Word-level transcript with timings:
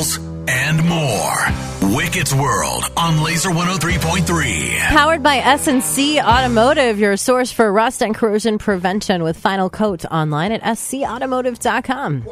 details, 0.00 0.18
and 0.48 0.84
more. 0.88 1.96
Wicket's 1.96 2.34
World 2.34 2.84
on 2.96 3.22
Laser 3.22 3.50
103.3. 3.50 4.78
Powered 4.88 5.22
by 5.22 5.36
S&C 5.36 6.20
Automotive, 6.20 6.98
your 6.98 7.16
source 7.16 7.52
for 7.52 7.72
rust 7.72 8.02
and 8.02 8.14
corrosion 8.14 8.58
prevention 8.58 9.22
with 9.22 9.36
final 9.36 9.70
coat 9.70 10.04
online 10.06 10.52
at 10.52 10.62
scautomotive.com. 10.62 12.24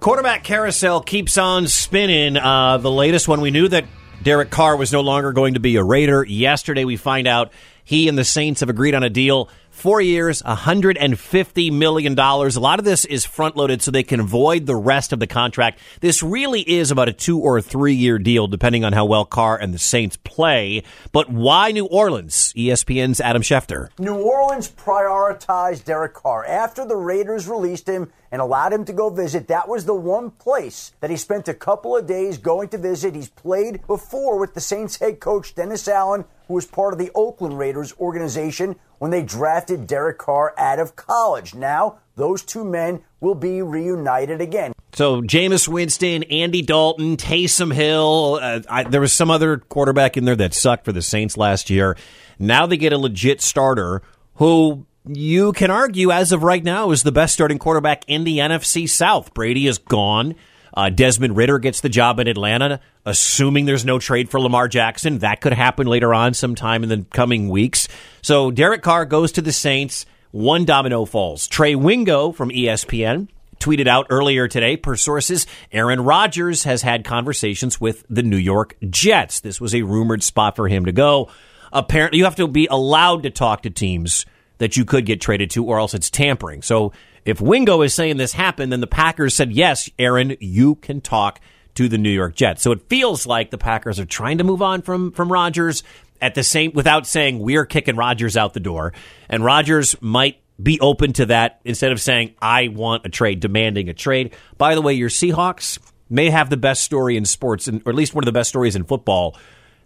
Quarterback 0.00 0.44
carousel 0.44 1.00
keeps 1.00 1.38
on 1.38 1.66
spinning. 1.66 2.36
Uh, 2.36 2.78
the 2.78 2.90
latest 2.90 3.26
one, 3.26 3.40
we 3.40 3.50
knew 3.50 3.68
that 3.68 3.84
Derek 4.22 4.50
Carr 4.50 4.76
was 4.76 4.92
no 4.92 5.00
longer 5.00 5.32
going 5.32 5.54
to 5.54 5.60
be 5.60 5.76
a 5.76 5.82
Raider. 5.82 6.24
Yesterday, 6.24 6.84
we 6.84 6.96
find 6.96 7.26
out 7.26 7.52
he 7.84 8.08
and 8.08 8.16
the 8.16 8.24
Saints 8.24 8.60
have 8.60 8.68
agreed 8.68 8.94
on 8.94 9.02
a 9.02 9.10
deal. 9.10 9.48
Four 9.78 10.00
years, 10.00 10.42
$150 10.42 11.70
million. 11.70 12.18
A 12.18 12.48
lot 12.58 12.80
of 12.80 12.84
this 12.84 13.04
is 13.04 13.24
front 13.24 13.56
loaded 13.56 13.80
so 13.80 13.92
they 13.92 14.02
can 14.02 14.18
avoid 14.18 14.66
the 14.66 14.74
rest 14.74 15.12
of 15.12 15.20
the 15.20 15.28
contract. 15.28 15.78
This 16.00 16.20
really 16.20 16.62
is 16.62 16.90
about 16.90 17.08
a 17.08 17.12
two 17.12 17.38
or 17.38 17.60
three 17.60 17.94
year 17.94 18.18
deal, 18.18 18.48
depending 18.48 18.84
on 18.84 18.92
how 18.92 19.04
well 19.04 19.24
Carr 19.24 19.56
and 19.56 19.72
the 19.72 19.78
Saints 19.78 20.16
play. 20.16 20.82
But 21.12 21.30
why 21.30 21.70
New 21.70 21.86
Orleans? 21.86 22.52
ESPN's 22.54 23.20
Adam 23.20 23.40
Schefter. 23.40 23.90
New 24.00 24.16
Orleans 24.16 24.68
prioritized 24.68 25.84
Derek 25.84 26.12
Carr. 26.12 26.44
After 26.44 26.84
the 26.84 26.96
Raiders 26.96 27.46
released 27.46 27.88
him 27.88 28.10
and 28.32 28.42
allowed 28.42 28.72
him 28.72 28.84
to 28.84 28.92
go 28.92 29.10
visit, 29.10 29.46
that 29.46 29.68
was 29.68 29.84
the 29.84 29.94
one 29.94 30.32
place 30.32 30.90
that 30.98 31.08
he 31.08 31.16
spent 31.16 31.46
a 31.46 31.54
couple 31.54 31.96
of 31.96 32.04
days 32.04 32.36
going 32.36 32.68
to 32.70 32.78
visit. 32.78 33.14
He's 33.14 33.28
played 33.28 33.86
before 33.86 34.40
with 34.40 34.54
the 34.54 34.60
Saints 34.60 34.98
head 34.98 35.20
coach, 35.20 35.54
Dennis 35.54 35.86
Allen, 35.86 36.24
who 36.48 36.54
was 36.54 36.66
part 36.66 36.94
of 36.94 36.98
the 36.98 37.12
Oakland 37.14 37.56
Raiders 37.56 37.94
organization 38.00 38.74
when 38.98 39.10
they 39.10 39.22
drafted 39.22 39.86
Derek 39.86 40.18
Carr 40.18 40.54
out 40.58 40.78
of 40.78 40.96
college. 40.96 41.54
Now, 41.54 41.98
those 42.16 42.42
two 42.42 42.64
men 42.64 43.02
will 43.20 43.34
be 43.34 43.62
reunited 43.62 44.40
again. 44.40 44.72
So 44.92 45.22
Jameis 45.22 45.68
Winston, 45.68 46.24
Andy 46.24 46.62
Dalton, 46.62 47.16
Taysom 47.16 47.72
Hill. 47.72 48.38
Uh, 48.42 48.60
I, 48.68 48.84
there 48.84 49.00
was 49.00 49.12
some 49.12 49.30
other 49.30 49.58
quarterback 49.58 50.16
in 50.16 50.24
there 50.24 50.36
that 50.36 50.54
sucked 50.54 50.84
for 50.84 50.92
the 50.92 51.02
Saints 51.02 51.36
last 51.36 51.70
year. 51.70 51.96
Now 52.38 52.66
they 52.66 52.76
get 52.76 52.92
a 52.92 52.98
legit 52.98 53.40
starter 53.40 54.02
who 54.34 54.86
you 55.06 55.52
can 55.52 55.70
argue, 55.70 56.10
as 56.10 56.32
of 56.32 56.42
right 56.42 56.62
now, 56.62 56.90
is 56.90 57.02
the 57.02 57.12
best 57.12 57.34
starting 57.34 57.58
quarterback 57.58 58.04
in 58.08 58.24
the 58.24 58.38
NFC 58.38 58.88
South. 58.88 59.32
Brady 59.34 59.66
is 59.66 59.78
gone. 59.78 60.34
Uh, 60.74 60.90
Desmond 60.90 61.36
Ridder 61.36 61.58
gets 61.58 61.80
the 61.80 61.88
job 61.88 62.20
in 62.20 62.28
Atlanta, 62.28 62.80
assuming 63.04 63.64
there's 63.64 63.84
no 63.84 63.98
trade 63.98 64.30
for 64.30 64.40
Lamar 64.40 64.68
Jackson. 64.68 65.18
That 65.18 65.40
could 65.40 65.52
happen 65.52 65.86
later 65.86 66.14
on 66.14 66.34
sometime 66.34 66.82
in 66.82 66.88
the 66.88 67.04
coming 67.10 67.48
weeks. 67.48 67.88
So 68.22 68.50
Derek 68.50 68.82
Carr 68.82 69.04
goes 69.04 69.32
to 69.32 69.42
the 69.42 69.52
Saints. 69.52 70.06
One 70.30 70.64
domino 70.64 71.04
falls. 71.04 71.46
Trey 71.46 71.74
Wingo 71.74 72.32
from 72.32 72.50
ESPN 72.50 73.28
tweeted 73.58 73.86
out 73.86 74.06
earlier 74.10 74.48
today, 74.48 74.76
per 74.76 74.96
sources, 74.96 75.46
Aaron 75.72 76.00
Rodgers 76.00 76.64
has 76.64 76.82
had 76.82 77.04
conversations 77.04 77.80
with 77.80 78.04
the 78.08 78.22
New 78.22 78.36
York 78.36 78.76
Jets. 78.88 79.40
This 79.40 79.60
was 79.60 79.74
a 79.74 79.82
rumored 79.82 80.22
spot 80.22 80.56
for 80.56 80.68
him 80.68 80.84
to 80.84 80.92
go. 80.92 81.30
Apparently, 81.72 82.18
you 82.18 82.24
have 82.24 82.36
to 82.36 82.48
be 82.48 82.66
allowed 82.70 83.24
to 83.24 83.30
talk 83.30 83.62
to 83.62 83.70
teams 83.70 84.24
that 84.58 84.76
you 84.76 84.84
could 84.84 85.06
get 85.06 85.20
traded 85.20 85.50
to, 85.50 85.64
or 85.64 85.78
else 85.78 85.94
it's 85.94 86.10
tampering. 86.10 86.62
So 86.62 86.92
if 87.28 87.42
Wingo 87.42 87.82
is 87.82 87.92
saying 87.92 88.16
this 88.16 88.32
happened, 88.32 88.72
then 88.72 88.80
the 88.80 88.86
Packers 88.86 89.34
said, 89.34 89.52
yes, 89.52 89.90
Aaron, 89.98 90.36
you 90.40 90.76
can 90.76 91.02
talk 91.02 91.40
to 91.74 91.86
the 91.86 91.98
New 91.98 92.10
York 92.10 92.34
Jets. 92.34 92.62
So 92.62 92.72
it 92.72 92.88
feels 92.88 93.26
like 93.26 93.50
the 93.50 93.58
Packers 93.58 94.00
are 94.00 94.06
trying 94.06 94.38
to 94.38 94.44
move 94.44 94.62
on 94.62 94.80
from, 94.80 95.12
from 95.12 95.30
Rodgers 95.30 95.82
at 96.22 96.34
the 96.34 96.42
same, 96.42 96.72
without 96.72 97.06
saying 97.06 97.38
we're 97.38 97.66
kicking 97.66 97.96
Rodgers 97.96 98.36
out 98.36 98.54
the 98.54 98.60
door. 98.60 98.94
And 99.28 99.44
Rodgers 99.44 99.94
might 100.00 100.40
be 100.60 100.80
open 100.80 101.12
to 101.12 101.26
that 101.26 101.60
instead 101.66 101.92
of 101.92 102.00
saying, 102.00 102.34
I 102.40 102.68
want 102.68 103.04
a 103.04 103.10
trade, 103.10 103.40
demanding 103.40 103.90
a 103.90 103.94
trade. 103.94 104.34
By 104.56 104.74
the 104.74 104.80
way, 104.80 104.94
your 104.94 105.10
Seahawks 105.10 105.78
may 106.08 106.30
have 106.30 106.48
the 106.48 106.56
best 106.56 106.82
story 106.82 107.18
in 107.18 107.26
sports, 107.26 107.68
or 107.68 107.90
at 107.90 107.94
least 107.94 108.14
one 108.14 108.24
of 108.24 108.26
the 108.26 108.32
best 108.32 108.48
stories 108.48 108.74
in 108.74 108.84
football. 108.84 109.36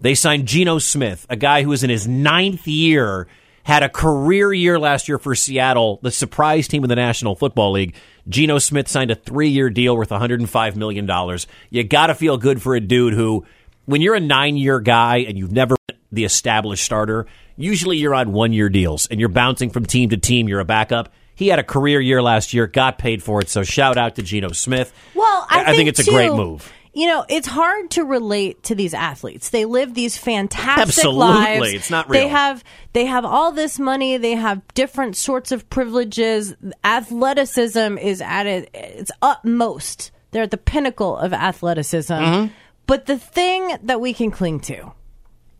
They 0.00 0.16
signed 0.16 0.48
Geno 0.48 0.80
Smith, 0.80 1.24
a 1.30 1.36
guy 1.36 1.62
who 1.62 1.70
is 1.70 1.84
in 1.84 1.90
his 1.90 2.08
ninth 2.08 2.66
year 2.66 3.28
had 3.68 3.82
a 3.82 3.88
career 3.90 4.50
year 4.50 4.78
last 4.78 5.08
year 5.08 5.18
for 5.18 5.34
Seattle, 5.34 6.00
the 6.02 6.10
surprise 6.10 6.66
team 6.68 6.84
in 6.84 6.88
the 6.88 6.96
National 6.96 7.36
Football 7.36 7.72
League. 7.72 7.94
Geno 8.26 8.58
Smith 8.58 8.88
signed 8.88 9.10
a 9.10 9.14
three 9.14 9.50
year 9.50 9.68
deal 9.68 9.94
worth 9.94 10.08
$105 10.08 10.74
million. 10.74 11.38
You 11.68 11.84
got 11.84 12.06
to 12.06 12.14
feel 12.14 12.38
good 12.38 12.62
for 12.62 12.74
a 12.74 12.80
dude 12.80 13.12
who, 13.12 13.44
when 13.84 14.00
you're 14.00 14.14
a 14.14 14.20
nine 14.20 14.56
year 14.56 14.80
guy 14.80 15.18
and 15.18 15.36
you've 15.36 15.52
never 15.52 15.76
been 15.86 15.98
the 16.10 16.24
established 16.24 16.82
starter, 16.82 17.26
usually 17.58 17.98
you're 17.98 18.14
on 18.14 18.32
one 18.32 18.54
year 18.54 18.70
deals 18.70 19.06
and 19.08 19.20
you're 19.20 19.28
bouncing 19.28 19.68
from 19.68 19.84
team 19.84 20.08
to 20.08 20.16
team. 20.16 20.48
You're 20.48 20.60
a 20.60 20.64
backup. 20.64 21.12
He 21.34 21.48
had 21.48 21.58
a 21.58 21.62
career 21.62 22.00
year 22.00 22.22
last 22.22 22.54
year, 22.54 22.66
got 22.66 22.96
paid 22.96 23.22
for 23.22 23.42
it. 23.42 23.50
So 23.50 23.64
shout 23.64 23.98
out 23.98 24.16
to 24.16 24.22
Geno 24.22 24.52
Smith. 24.52 24.94
Well, 25.14 25.46
I, 25.50 25.60
I 25.60 25.64
think, 25.66 25.76
think 25.76 25.88
it's 25.90 26.04
too, 26.06 26.10
a 26.10 26.14
great 26.14 26.32
move 26.32 26.72
you 26.98 27.06
know, 27.06 27.24
it's 27.28 27.46
hard 27.46 27.92
to 27.92 28.04
relate 28.04 28.64
to 28.64 28.74
these 28.74 28.92
athletes. 28.92 29.50
They 29.50 29.64
live 29.64 29.94
these 29.94 30.18
fantastic 30.18 30.88
Absolutely. 30.88 31.20
lives. 31.20 31.72
It's 31.74 31.90
not 31.90 32.10
real. 32.10 32.20
They 32.20 32.28
have 32.28 32.64
they 32.92 33.06
have 33.06 33.24
all 33.24 33.52
this 33.52 33.78
money. 33.78 34.16
They 34.16 34.32
have 34.32 34.66
different 34.74 35.14
sorts 35.16 35.52
of 35.52 35.70
privileges. 35.70 36.56
Athleticism 36.82 37.98
is 37.98 38.20
at 38.20 38.46
it, 38.46 38.70
its 38.74 39.12
utmost. 39.22 40.10
They're 40.32 40.42
at 40.42 40.50
the 40.50 40.56
pinnacle 40.56 41.16
of 41.16 41.32
athleticism. 41.32 42.12
Mm-hmm. 42.12 42.52
But 42.88 43.06
the 43.06 43.18
thing 43.18 43.76
that 43.84 44.00
we 44.00 44.12
can 44.12 44.32
cling 44.32 44.58
to 44.60 44.92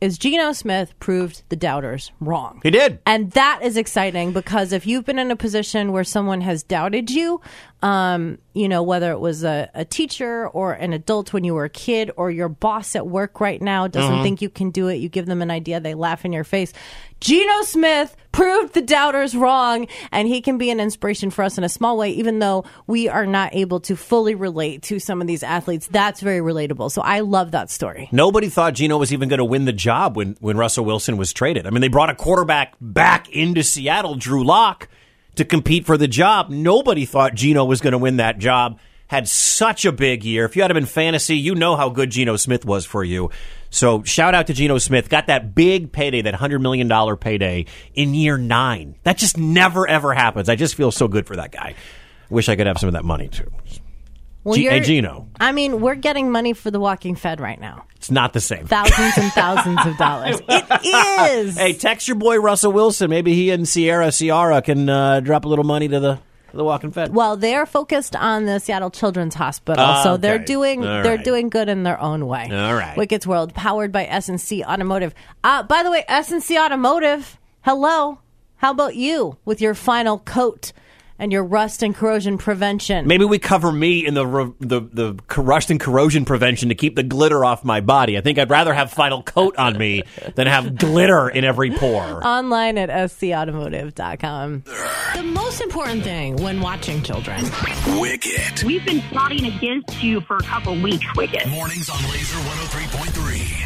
is 0.00 0.18
Geno 0.18 0.52
Smith 0.52 0.92
proved 1.00 1.42
the 1.48 1.56
doubters 1.56 2.12
wrong. 2.20 2.60
He 2.62 2.70
did. 2.70 2.98
And 3.06 3.30
that 3.32 3.60
is 3.62 3.78
exciting 3.78 4.32
because 4.32 4.72
if 4.72 4.86
you've 4.86 5.06
been 5.06 5.18
in 5.18 5.30
a 5.30 5.36
position 5.36 5.92
where 5.92 6.04
someone 6.04 6.42
has 6.42 6.62
doubted 6.62 7.10
you, 7.10 7.40
um, 7.84 8.38
you 8.54 8.66
know, 8.66 8.82
whether 8.82 9.12
it 9.12 9.20
was 9.20 9.44
a, 9.44 9.68
a, 9.74 9.84
teacher 9.84 10.48
or 10.48 10.72
an 10.72 10.94
adult 10.94 11.34
when 11.34 11.44
you 11.44 11.52
were 11.52 11.66
a 11.66 11.70
kid 11.70 12.10
or 12.16 12.30
your 12.30 12.48
boss 12.48 12.96
at 12.96 13.06
work 13.06 13.40
right 13.40 13.60
now 13.60 13.86
doesn't 13.86 14.14
Mm-hmm. 14.14 14.22
think 14.22 14.42
you 14.42 14.48
can 14.48 14.70
do 14.70 14.88
it, 14.88 14.96
you 14.96 15.08
give 15.10 15.26
them 15.26 15.42
an 15.42 15.50
idea, 15.50 15.80
they 15.80 15.94
laugh 15.94 16.24
in 16.24 16.32
your 16.32 16.44
face. 16.44 16.72
Geno 17.20 17.62
Smith 17.62 18.16
proved 18.32 18.72
the 18.72 18.80
doubters 18.80 19.34
wrong, 19.34 19.86
and 20.12 20.26
he 20.28 20.40
can 20.40 20.56
be 20.56 20.70
an 20.70 20.80
inspiration 20.80 21.30
for 21.30 21.42
us 21.42 21.58
in 21.58 21.64
a 21.64 21.68
small 21.68 21.98
way, 21.98 22.10
even 22.12 22.38
though 22.38 22.64
we 22.86 23.08
are 23.08 23.26
not 23.26 23.54
able 23.54 23.80
to 23.80 23.96
fully 23.96 24.34
relate 24.34 24.82
to 24.84 24.98
some 24.98 25.20
of 25.20 25.26
these 25.26 25.42
athletes. 25.42 25.86
That's 25.88 26.20
very 26.20 26.40
relatable. 26.40 26.90
So 26.90 27.02
I 27.02 27.20
love 27.20 27.50
that 27.50 27.70
story. 27.70 28.08
Nobody 28.12 28.48
thought 28.48 28.74
Geno 28.74 28.96
was 28.96 29.12
even 29.12 29.28
going 29.28 29.38
to 29.38 29.44
win 29.44 29.66
the 29.66 29.72
job 29.72 30.16
when, 30.16 30.36
when 30.40 30.56
Russell 30.56 30.86
Wilson 30.86 31.16
was 31.18 31.34
traded. 31.34 31.66
I 31.66 31.70
mean, 31.70 31.82
they 31.82 31.88
brought 31.88 32.10
a 32.10 32.14
quarterback 32.14 32.74
back 32.80 33.28
into 33.30 33.62
Seattle, 33.62 34.14
Drew 34.14 34.42
Lock, 34.44 34.88
to 35.36 35.44
compete 35.44 35.86
for 35.86 35.96
the 35.96 36.08
job. 36.08 36.50
Nobody 36.50 37.04
thought 37.04 37.34
Geno 37.34 37.64
was 37.64 37.80
going 37.80 37.92
to 37.92 37.98
win 37.98 38.16
that 38.18 38.38
job. 38.38 38.78
Had 39.06 39.28
such 39.28 39.84
a 39.84 39.92
big 39.92 40.24
year. 40.24 40.44
If 40.44 40.56
you 40.56 40.62
had 40.62 40.70
him 40.70 40.76
in 40.76 40.86
fantasy, 40.86 41.36
you 41.36 41.54
know 41.54 41.76
how 41.76 41.90
good 41.90 42.10
Geno 42.10 42.36
Smith 42.36 42.64
was 42.64 42.86
for 42.86 43.04
you. 43.04 43.30
So 43.70 44.02
shout 44.02 44.34
out 44.34 44.46
to 44.46 44.54
Geno 44.54 44.78
Smith. 44.78 45.08
Got 45.08 45.26
that 45.26 45.54
big 45.54 45.92
payday, 45.92 46.22
that 46.22 46.34
$100 46.34 46.60
million 46.60 47.16
payday 47.16 47.66
in 47.94 48.14
year 48.14 48.38
nine. 48.38 48.94
That 49.02 49.18
just 49.18 49.36
never, 49.36 49.86
ever 49.86 50.14
happens. 50.14 50.48
I 50.48 50.56
just 50.56 50.74
feel 50.74 50.90
so 50.90 51.06
good 51.06 51.26
for 51.26 51.36
that 51.36 51.52
guy. 51.52 51.74
Wish 52.30 52.48
I 52.48 52.56
could 52.56 52.66
have 52.66 52.78
some 52.78 52.88
of 52.88 52.94
that 52.94 53.04
money 53.04 53.28
too. 53.28 53.50
Well, 54.44 54.56
G- 54.56 54.80
Geno. 54.80 55.26
I 55.40 55.52
mean, 55.52 55.80
we're 55.80 55.94
getting 55.94 56.30
money 56.30 56.52
for 56.52 56.70
the 56.70 56.78
Walking 56.78 57.14
Fed 57.16 57.40
right 57.40 57.58
now. 57.58 57.86
It's 57.96 58.10
not 58.10 58.32
the 58.34 58.40
same. 58.40 58.66
Thousands 58.66 59.16
and 59.16 59.32
thousands 59.32 59.84
of 59.86 59.96
dollars. 59.96 60.40
It 60.48 61.34
is. 61.46 61.56
Hey, 61.56 61.72
text 61.72 62.06
your 62.06 62.16
boy 62.18 62.36
Russell 62.38 62.70
Wilson. 62.72 63.08
Maybe 63.10 63.34
he 63.34 63.50
and 63.50 63.66
Sierra 63.66 64.12
Ciara 64.12 64.60
can 64.62 64.88
uh, 64.88 65.20
drop 65.20 65.44
a 65.46 65.48
little 65.48 65.64
money 65.64 65.88
to 65.88 65.98
the 65.98 66.14
to 66.50 66.56
the 66.58 66.64
Walking 66.64 66.90
Fed. 66.92 67.14
Well, 67.14 67.36
they're 67.36 67.64
focused 67.66 68.14
on 68.14 68.44
the 68.44 68.58
Seattle 68.60 68.90
Children's 68.90 69.34
Hospital, 69.34 69.82
Ah, 69.84 70.02
so 70.04 70.16
they're 70.18 70.38
doing 70.38 70.84
All 70.86 71.02
they're 71.02 71.16
right. 71.16 71.24
doing 71.24 71.48
good 71.48 71.68
in 71.70 71.82
their 71.82 71.98
own 72.00 72.26
way. 72.26 72.48
All 72.52 72.74
right. 72.74 72.96
Wicket's 72.96 73.26
World, 73.26 73.54
powered 73.54 73.90
by 73.92 74.04
S&C 74.04 74.62
Automotive. 74.62 75.14
Uh, 75.42 75.62
by 75.64 75.82
the 75.82 75.90
way, 75.90 76.04
S&C 76.06 76.56
Automotive, 76.58 77.38
hello. 77.62 78.18
How 78.56 78.70
about 78.70 78.94
you 78.94 79.36
with 79.44 79.60
your 79.60 79.74
final 79.74 80.18
coat 80.18 80.72
and 81.18 81.32
your 81.32 81.44
rust 81.44 81.82
and 81.82 81.94
corrosion 81.94 82.38
prevention? 82.38 83.06
Maybe 83.06 83.24
we 83.24 83.38
cover 83.38 83.70
me 83.72 84.06
in 84.06 84.14
the 84.14 84.26
re- 84.26 84.52
the 84.60 84.80
the 84.80 85.42
rust 85.42 85.70
and 85.70 85.80
corrosion 85.80 86.24
prevention 86.24 86.68
to 86.68 86.74
keep 86.74 86.96
the 86.96 87.02
glitter 87.02 87.44
off 87.44 87.64
my 87.64 87.80
body. 87.80 88.18
I 88.18 88.20
think 88.20 88.38
I'd 88.38 88.50
rather 88.50 88.74
have 88.74 88.90
final 88.92 89.22
coat 89.22 89.56
on 89.56 89.76
me 89.78 90.02
than 90.34 90.46
have 90.46 90.76
glitter 90.76 91.28
in 91.28 91.44
every 91.44 91.70
pore. 91.70 92.26
Online 92.26 92.78
at 92.78 92.90
scautomotive.com. 92.90 94.64
The 95.14 95.22
most 95.22 95.60
important 95.60 96.02
thing 96.02 96.36
when 96.36 96.60
watching 96.60 97.02
children. 97.02 97.44
Wicket. 98.00 98.64
We've 98.64 98.84
been 98.84 99.00
plotting 99.02 99.46
against 99.46 100.02
you 100.02 100.20
for 100.22 100.36
a 100.36 100.42
couple 100.42 100.74
weeks, 100.80 101.06
Wicket. 101.16 101.48
Mornings 101.48 101.88
on 101.88 102.02
Laser 102.10 102.36
103.3. 102.38 103.60